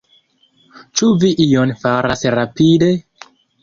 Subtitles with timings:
[1.01, 2.95] Ĉu vi ion faras rapide?